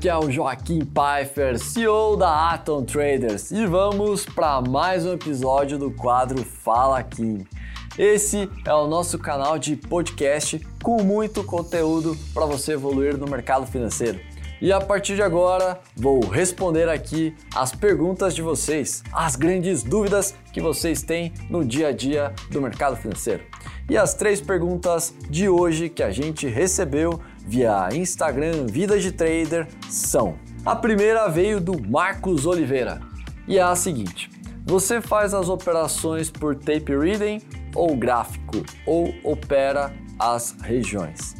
[0.00, 5.76] aqui é o Joaquim Pfeiffer, CEO da Atom Traders, e vamos para mais um episódio
[5.76, 7.46] do quadro Fala Kim.
[7.98, 13.66] Esse é o nosso canal de podcast com muito conteúdo para você evoluir no mercado
[13.66, 14.18] financeiro.
[14.58, 20.34] E a partir de agora, vou responder aqui as perguntas de vocês, as grandes dúvidas
[20.50, 23.44] que vocês têm no dia a dia do mercado financeiro.
[23.90, 29.66] E as três perguntas de hoje que a gente recebeu via Instagram Vida de Trader
[29.88, 33.00] são: a primeira veio do Marcos Oliveira
[33.48, 34.30] e é a seguinte:
[34.64, 37.42] você faz as operações por tape reading
[37.74, 41.39] ou gráfico ou opera as regiões?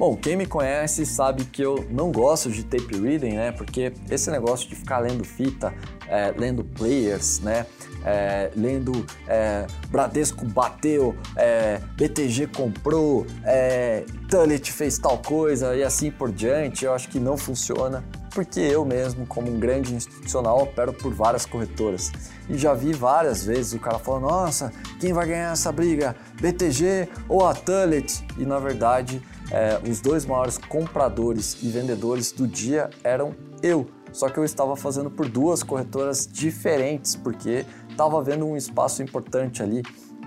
[0.00, 3.52] Bom, quem me conhece sabe que eu não gosto de tape reading, né?
[3.52, 5.74] Porque esse negócio de ficar lendo fita,
[6.08, 7.66] é, lendo players, né?
[8.02, 16.10] É, lendo é, Bradesco bateu, é, BTG comprou, é, Tullet fez tal coisa e assim
[16.10, 18.02] por diante, eu acho que não funciona
[18.34, 22.12] porque eu mesmo, como um grande institucional, opero por várias corretoras.
[22.48, 26.16] E já vi várias vezes o cara falando: nossa, quem vai ganhar essa briga?
[26.40, 28.24] BTG ou a Tullet?
[28.38, 29.20] E na verdade,
[29.50, 33.86] é, os dois maiores compradores e vendedores do dia eram eu.
[34.12, 39.62] Só que eu estava fazendo por duas corretoras diferentes, porque estava havendo um espaço importante
[39.62, 39.82] ali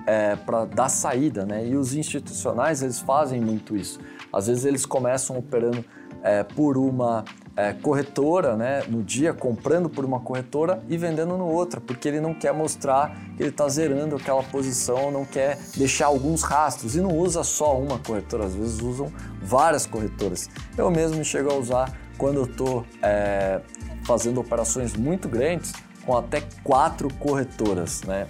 [0.06, 1.68] é, para dar saída, né?
[1.68, 4.00] E os institucionais eles fazem muito isso.
[4.32, 5.84] Às vezes eles começam operando
[6.22, 7.24] é, por uma
[7.56, 12.20] é, corretora, né, no dia, comprando por uma corretora e vendendo no outra, porque ele
[12.20, 17.02] não quer mostrar que ele está zerando aquela posição, não quer deixar alguns rastros e
[17.02, 20.50] não usa só uma corretora, às vezes usam várias corretoras.
[20.78, 23.62] Eu mesmo chego a usar quando eu estou é,
[24.04, 25.74] fazendo operações muito grandes
[26.06, 28.28] com até quatro corretoras, né?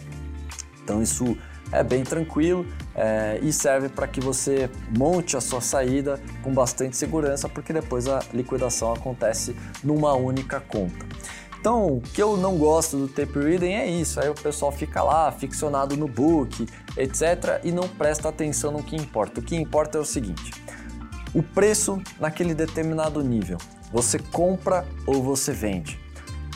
[0.83, 1.37] Então isso
[1.73, 6.95] é bem tranquilo é, e serve para que você monte a sua saída com bastante
[6.95, 11.05] segurança, porque depois a liquidação acontece numa única conta.
[11.59, 15.01] Então, o que eu não gosto do tape reading é isso, aí o pessoal fica
[15.01, 16.67] lá ficcionado no book,
[16.97, 19.39] etc, e não presta atenção no que importa.
[19.39, 20.51] O que importa é o seguinte:
[21.33, 23.57] o preço naquele determinado nível.
[23.93, 26.02] Você compra ou você vende?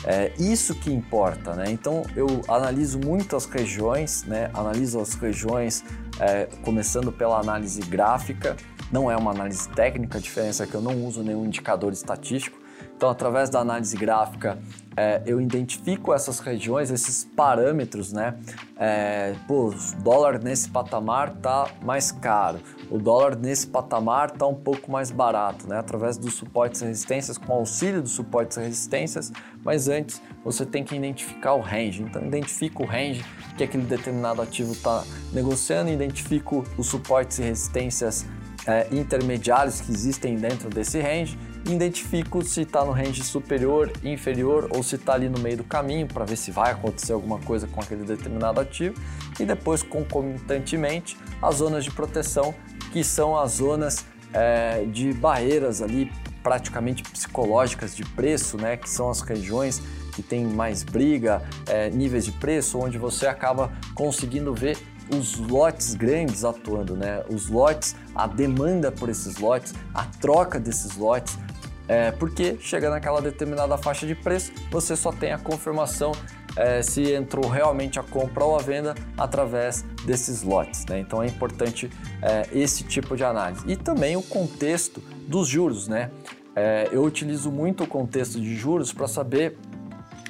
[0.04, 1.70] É isso que importa, né?
[1.70, 4.50] Então eu analiso muito as regiões, né?
[4.54, 5.84] Analiso as regiões
[6.20, 8.56] é, começando pela análise gráfica.
[8.90, 12.58] Não é uma análise técnica, a diferença é que eu não uso nenhum indicador estatístico.
[12.98, 14.58] Então, através da análise gráfica,
[14.96, 18.34] é, eu identifico essas regiões, esses parâmetros, né?
[18.76, 22.58] É, pô, o dólar nesse patamar tá mais caro,
[22.90, 25.78] o dólar nesse patamar tá um pouco mais barato, né?
[25.78, 29.32] Através dos suportes e resistências, com auxílio dos suportes e resistências,
[29.62, 32.02] mas antes você tem que identificar o range.
[32.02, 33.24] Então, identifico o range
[33.56, 38.26] que aquele determinado ativo está negociando, identifico os suportes e resistências
[38.66, 44.82] é, intermediários que existem dentro desse range identifico se está no range superior, inferior ou
[44.82, 47.80] se está ali no meio do caminho para ver se vai acontecer alguma coisa com
[47.80, 49.00] aquele determinado ativo
[49.38, 52.54] e depois concomitantemente as zonas de proteção
[52.92, 56.10] que são as zonas é, de barreiras ali
[56.42, 59.82] praticamente psicológicas de preço, né, que são as regiões
[60.14, 64.78] que tem mais briga, é, níveis de preço, onde você acaba conseguindo ver
[65.14, 67.24] os lotes grandes atuando, né?
[67.30, 71.38] Os lotes, a demanda por esses lotes, a troca desses lotes,
[71.88, 76.12] é, porque chega naquela determinada faixa de preço, você só tem a confirmação
[76.56, 80.84] é, se entrou realmente a compra ou a venda através desses lotes.
[80.86, 81.00] Né?
[81.00, 81.90] Então é importante
[82.20, 83.62] é, esse tipo de análise.
[83.66, 85.88] E também o contexto dos juros.
[85.88, 86.10] Né?
[86.54, 89.56] É, eu utilizo muito o contexto de juros para saber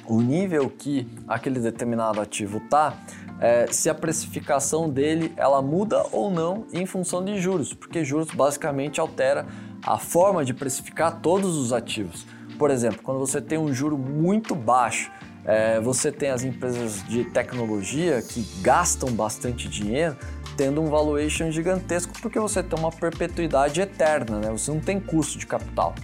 [0.05, 2.95] o nível que aquele determinado ativo está,
[3.39, 8.29] é, se a precificação dele ela muda ou não em função de juros, porque juros
[8.31, 9.45] basicamente altera
[9.89, 12.23] a forma de precificar todos os ativos.
[12.59, 15.11] Por exemplo, quando você tem um juro muito baixo,
[15.43, 20.15] é, você tem as empresas de tecnologia que gastam bastante dinheiro
[20.55, 24.51] tendo um valuation gigantesco porque você tem uma perpetuidade eterna, né?
[24.51, 25.95] você não tem custo de capital.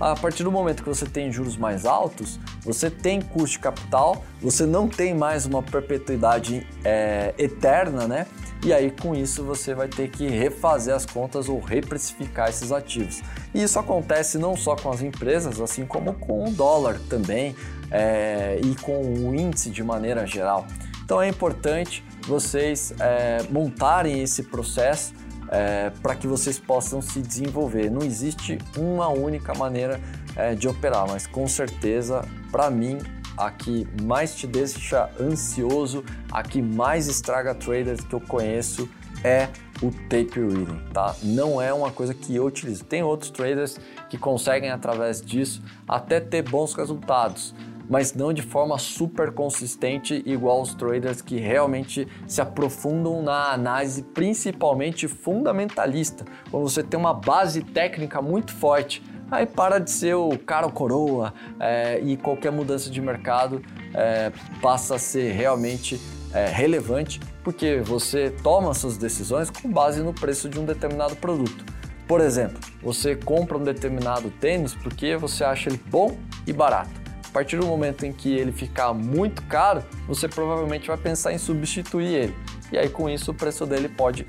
[0.00, 4.24] A partir do momento que você tem juros mais altos, você tem custo de capital,
[4.40, 8.26] você não tem mais uma perpetuidade é, eterna, né?
[8.64, 13.22] E aí com isso você vai ter que refazer as contas ou reprecificar esses ativos.
[13.54, 17.54] E isso acontece não só com as empresas, assim como com o dólar também
[17.90, 20.66] é, e com o índice de maneira geral.
[21.04, 25.12] Então é importante vocês é, montarem esse processo
[25.50, 27.90] é, para que vocês possam se desenvolver.
[27.90, 30.00] Não existe uma única maneira
[30.36, 32.98] é, de operar, mas com certeza, para mim,
[33.36, 38.88] a que mais te deixa ansioso, a que mais estraga traders que eu conheço
[39.22, 39.48] é
[39.82, 41.14] o tape reading, tá?
[41.22, 42.84] Não é uma coisa que eu utilizo.
[42.84, 47.54] Tem outros traders que conseguem através disso até ter bons resultados,
[47.88, 54.02] mas não de forma super consistente igual os traders que realmente se aprofundam na análise,
[54.02, 56.24] principalmente fundamentalista.
[56.50, 61.32] Quando você tem uma base técnica muito forte, aí para de ser o cara coroa
[61.58, 66.00] é, e qualquer mudança de mercado é, passa a ser realmente
[66.32, 71.64] é, relevante porque você toma suas decisões com base no preço de um determinado produto.
[72.08, 76.16] Por exemplo, você compra um determinado tênis porque você acha ele bom
[76.46, 77.03] e barato.
[77.34, 82.06] Partir do momento em que ele ficar muito caro, você provavelmente vai pensar em substituir
[82.06, 82.34] ele.
[82.70, 84.24] E aí com isso o preço dele pode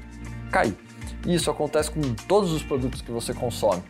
[0.51, 0.75] cair.
[1.23, 3.83] Isso acontece com todos os produtos que você consome,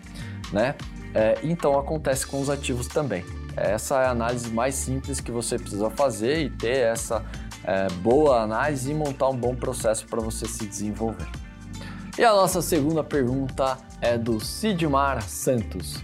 [0.52, 0.76] né?
[1.14, 3.24] É, então acontece com os ativos também.
[3.56, 7.24] Essa é a análise mais simples que você precisa fazer e ter essa
[7.64, 11.30] é, boa análise e montar um bom processo para você se desenvolver.
[12.18, 16.04] E a nossa segunda pergunta é do Sidmar Santos.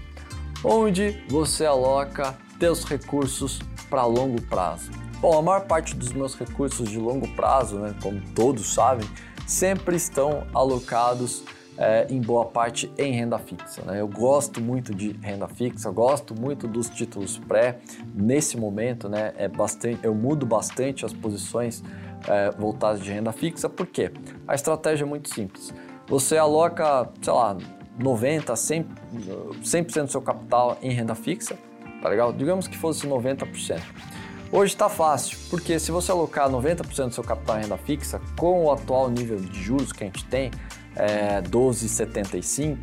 [0.63, 3.59] Onde você aloca seus recursos
[3.89, 4.91] para longo prazo?
[5.19, 9.09] Bom, a maior parte dos meus recursos de longo prazo, né, como todos sabem,
[9.47, 11.43] sempre estão alocados
[11.75, 13.81] é, em boa parte em renda fixa.
[13.81, 13.99] Né?
[13.99, 17.79] Eu gosto muito de renda fixa, gosto muito dos títulos pré.
[18.13, 21.83] Nesse momento, né, é bastante, eu mudo bastante as posições
[22.27, 24.11] é, voltadas de renda fixa, porque
[24.47, 25.73] a estratégia é muito simples.
[26.05, 27.57] Você aloca, sei lá,
[27.97, 28.85] 90, 100%,
[29.63, 31.57] 100 do seu capital em renda fixa,
[32.01, 32.33] tá legal?
[32.33, 33.81] Digamos que fosse 90%.
[34.51, 38.65] Hoje está fácil, porque se você alocar 90% do seu capital em renda fixa, com
[38.65, 40.51] o atual nível de juros que a gente tem,
[40.95, 42.77] é, 12,75,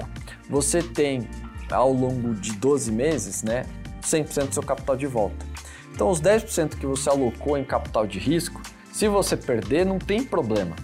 [0.48, 1.28] você tem
[1.70, 3.66] ao longo de 12 meses, né,
[4.00, 5.44] 100% do seu capital de volta.
[5.92, 10.24] Então, os 10% que você alocou em capital de risco, se você perder, não tem
[10.24, 10.74] problema.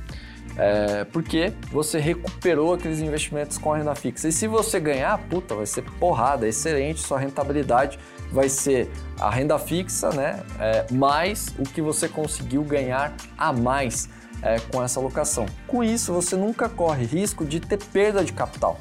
[0.56, 4.28] É, porque você recuperou aqueles investimentos com a renda fixa.
[4.28, 7.98] E se você ganhar, puta, vai ser porrada, excelente, sua rentabilidade
[8.30, 10.42] vai ser a renda fixa, né?
[10.60, 14.08] É, mais o que você conseguiu ganhar a mais
[14.42, 15.46] é, com essa alocação.
[15.66, 18.78] Com isso, você nunca corre risco de ter perda de capital.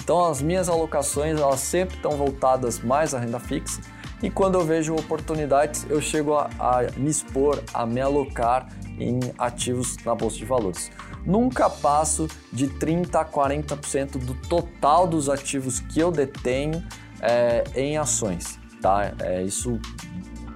[0.00, 3.80] Então, as minhas alocações elas sempre estão voltadas mais à renda fixa
[4.22, 8.68] e quando eu vejo oportunidades, eu chego a, a me expor, a me alocar
[8.98, 10.90] em ativos na bolsa de valores.
[11.24, 16.82] Nunca passo de 30 a 40% do total dos ativos que eu detenho
[17.20, 19.12] é, em ações, tá?
[19.20, 19.78] É, isso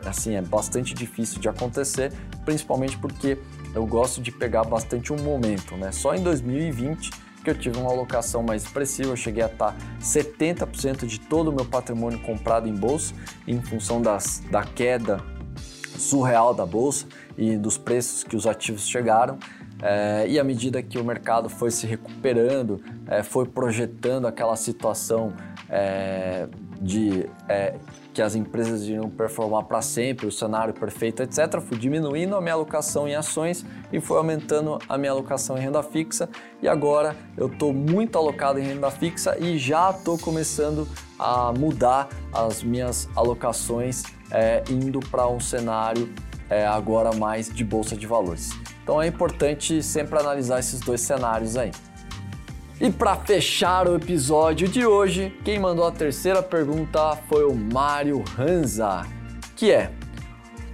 [0.04, 2.12] assim é bastante difícil de acontecer,
[2.44, 3.38] principalmente porque
[3.74, 5.92] eu gosto de pegar bastante um momento, né?
[5.92, 7.10] Só em 2020
[7.42, 11.52] que eu tive uma alocação mais expressiva, eu cheguei a estar 70% de todo o
[11.52, 13.14] meu patrimônio comprado em bolsa,
[13.46, 15.20] em função das, da queda
[15.98, 17.06] surreal da bolsa
[17.36, 19.38] e dos preços que os ativos chegaram.
[19.82, 25.32] É, e à medida que o mercado foi se recuperando, é, foi projetando aquela situação
[25.68, 26.46] é,
[26.80, 27.26] de
[28.12, 31.60] que as empresas iriam performar para sempre, o cenário perfeito, etc.
[31.60, 35.82] Fui diminuindo a minha alocação em ações e foi aumentando a minha alocação em renda
[35.82, 36.28] fixa.
[36.60, 40.86] E agora eu estou muito alocado em renda fixa e já estou começando
[41.18, 46.12] a mudar as minhas alocações, é, indo para um cenário
[46.50, 48.50] é, agora mais de bolsa de valores.
[48.82, 51.70] Então é importante sempre analisar esses dois cenários aí.
[52.80, 58.24] E para fechar o episódio de hoje, quem mandou a terceira pergunta foi o Mário
[58.36, 59.06] Hanza,
[59.54, 59.92] que é: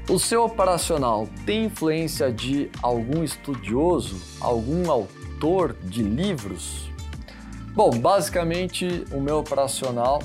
[0.09, 6.89] O seu operacional tem influência de algum estudioso, algum autor de livros?
[7.75, 10.23] Bom, basicamente o meu operacional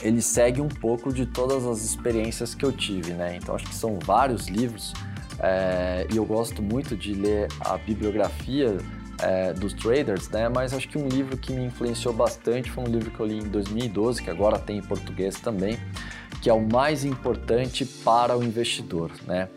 [0.00, 3.36] ele segue um pouco de todas as experiências que eu tive, né?
[3.36, 4.92] Então acho que são vários livros
[5.44, 8.78] é, e eu gosto muito de ler a bibliografia
[9.20, 10.48] é, dos traders, né?
[10.48, 13.38] Mas acho que um livro que me influenciou bastante foi um livro que eu li
[13.38, 15.78] em 2012, que agora tem em português também,
[16.40, 19.50] que é o mais importante para o investidor, né?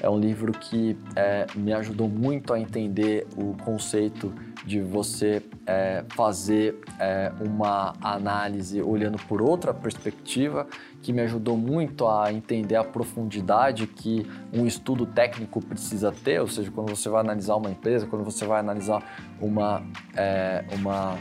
[0.00, 4.32] É um livro que é, me ajudou muito a entender o conceito
[4.64, 10.66] de você é, fazer é, uma análise olhando por outra perspectiva,
[11.02, 16.48] que me ajudou muito a entender a profundidade que um estudo técnico precisa ter, ou
[16.48, 19.02] seja, quando você vai analisar uma empresa, quando você vai analisar
[19.38, 19.82] uma,
[20.16, 21.18] é, uma,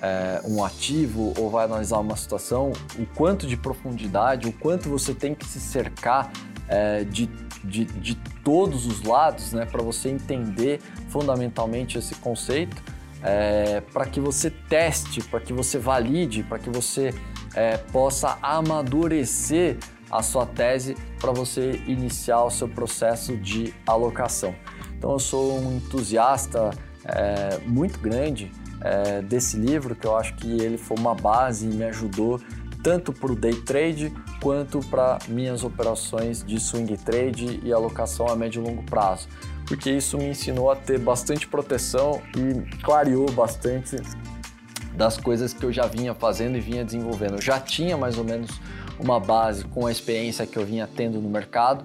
[0.00, 5.14] é, um ativo ou vai analisar uma situação, o quanto de profundidade, o quanto você
[5.14, 6.30] tem que se cercar
[6.68, 7.28] é, de,
[7.64, 12.80] de, de, todos os lados, né, para você entender fundamentalmente esse conceito,
[13.22, 17.12] é, para que você teste, para que você valide, para que você
[17.54, 19.78] é, possa amadurecer
[20.10, 24.54] a sua tese para você iniciar o seu processo de alocação.
[24.96, 26.70] Então eu sou um entusiasta
[27.04, 31.74] é, muito grande é, desse livro, que eu acho que ele foi uma base e
[31.74, 32.40] me ajudou
[32.82, 34.12] tanto para o day trade
[34.46, 39.26] quanto para minhas operações de swing trade e alocação a médio e longo prazo,
[39.66, 43.96] porque isso me ensinou a ter bastante proteção e clareou bastante
[44.94, 47.34] das coisas que eu já vinha fazendo e vinha desenvolvendo.
[47.34, 48.60] Eu já tinha mais ou menos
[48.98, 51.84] uma base com a experiência que eu vinha tendo no mercado,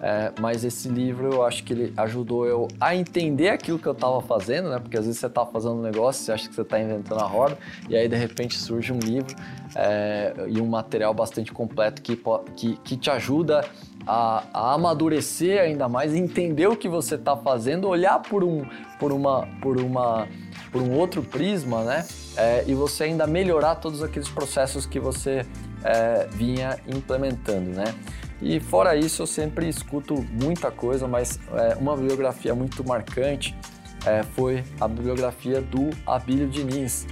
[0.00, 3.92] é, mas esse livro eu acho que ele ajudou eu a entender aquilo que eu
[3.92, 4.78] estava fazendo, né?
[4.80, 7.26] Porque às vezes você está fazendo um negócio, você acha que você está inventando a
[7.26, 7.56] roda,
[7.88, 9.34] e aí de repente surge um livro
[9.76, 12.20] é, e um material bastante completo que,
[12.56, 13.64] que, que te ajuda
[14.04, 18.64] a, a, amadurecer ainda mais, entender o que você está fazendo, olhar por um,
[18.98, 20.26] por uma, por uma,
[20.72, 22.04] por um outro prisma, né?
[22.36, 25.46] É, e você ainda melhorar todos aqueles processos que você
[25.84, 27.94] é, vinha implementando, né?
[28.40, 33.56] E fora isso, eu sempre escuto muita coisa, mas é, uma bibliografia muito marcante
[34.04, 37.06] é, foi a bibliografia do Abílio Diniz,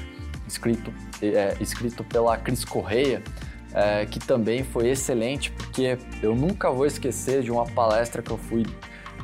[0.47, 3.23] escrito, é, escrito pela Cris Correia,
[3.73, 8.39] é, que também foi excelente, porque eu nunca vou esquecer de uma palestra que eu
[8.39, 8.67] fui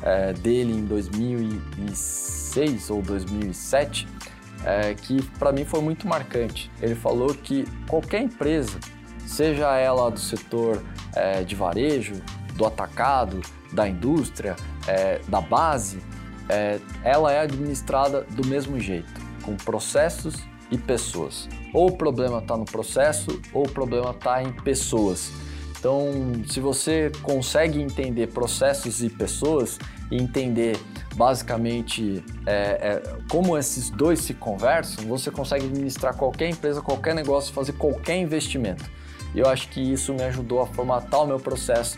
[0.01, 4.07] é, dele em 2006 ou 2007,
[4.63, 6.71] é, que para mim foi muito marcante.
[6.81, 8.79] Ele falou que qualquer empresa
[9.27, 10.83] seja ela do setor
[11.15, 12.15] é, de varejo,
[12.55, 13.41] do atacado,
[13.71, 14.55] da indústria,
[14.87, 15.99] é, da base,
[16.49, 20.35] é, ela é administrada do mesmo jeito, com processos
[20.71, 21.47] e pessoas.
[21.73, 25.31] Ou o problema está no processo, ou o problema está em pessoas.
[25.77, 26.11] Então,
[26.47, 29.77] se você consegue entender processos e pessoas
[30.09, 30.79] e entender
[31.15, 37.53] basicamente é, é, como esses dois se conversam, você consegue administrar qualquer empresa, qualquer negócio,
[37.53, 38.89] fazer qualquer investimento.
[39.35, 41.97] E eu acho que isso me ajudou a formatar o meu processo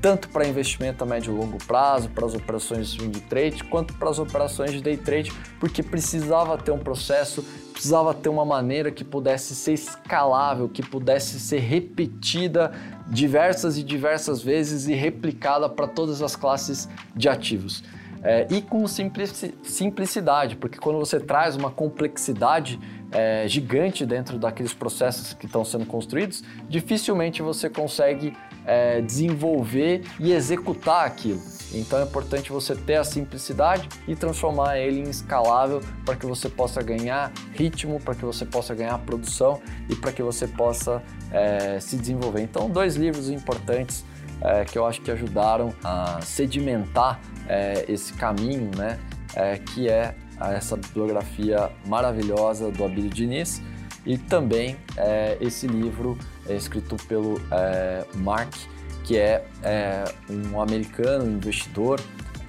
[0.00, 3.94] tanto para investimento a médio e longo prazo, para as operações de swing trade, quanto
[3.94, 7.42] para as operações de day trade, porque precisava ter um processo,
[7.72, 12.72] precisava ter uma maneira que pudesse ser escalável, que pudesse ser repetida
[13.08, 17.82] diversas e diversas vezes e replicada para todas as classes de ativos.
[18.22, 22.78] É, e com simplicidade, porque quando você traz uma complexidade
[23.12, 30.32] é, gigante dentro daqueles processos que estão sendo construídos, dificilmente você consegue é, desenvolver e
[30.32, 31.40] executar aquilo.
[31.72, 36.48] Então é importante você ter a simplicidade e transformar ele em escalável para que você
[36.48, 41.78] possa ganhar ritmo, para que você possa ganhar produção e para que você possa é,
[41.80, 42.42] se desenvolver.
[42.42, 44.04] Então, dois livros importantes
[44.40, 48.98] é, que eu acho que ajudaram a sedimentar é, esse caminho, né?
[49.34, 53.62] É, que é essa bibliografia maravilhosa do Abílio Diniz
[54.06, 56.16] e também é, esse livro
[56.48, 58.54] é escrito pelo é, Mark,
[59.02, 62.00] que é, é, um americano investidor,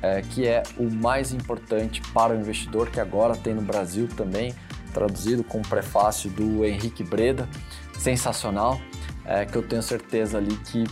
[0.01, 4.53] é, que é o mais importante para o investidor, que agora tem no Brasil também,
[4.94, 7.50] traduzido com o prefácio do Henrique Breda,
[7.98, 8.79] sensacional,
[9.25, 10.86] é, que eu tenho certeza ali que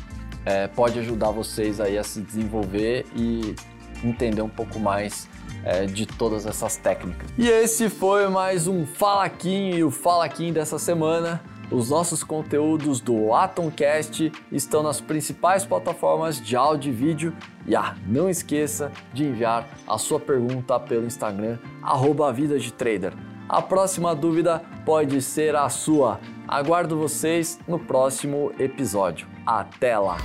[0.45, 3.55] é, pode ajudar vocês aí a se desenvolver e
[4.03, 5.27] entender um pouco mais
[5.65, 7.27] é, de todas essas técnicas.
[7.37, 11.41] E esse foi mais um Fala Kim e o Fala Kim dessa semana.
[11.71, 17.33] Os nossos conteúdos do Atomcast estão nas principais plataformas de áudio e vídeo.
[17.65, 23.13] E ah, não esqueça de enviar a sua pergunta pelo Instagram, arroba Vida de Trader.
[23.49, 26.19] A próxima dúvida pode ser a sua.
[26.47, 29.27] Aguardo vocês no próximo episódio.
[29.45, 30.17] Até lá!